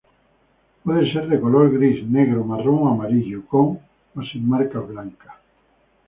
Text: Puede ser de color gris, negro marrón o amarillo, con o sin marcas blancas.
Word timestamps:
Puede 0.83 1.13
ser 1.13 1.27
de 1.27 1.39
color 1.39 1.71
gris, 1.71 2.03
negro 2.09 2.43
marrón 2.43 2.79
o 2.87 2.89
amarillo, 2.89 3.45
con 3.45 3.77
o 4.15 4.21
sin 4.23 4.49
marcas 4.49 4.87
blancas. 4.87 5.35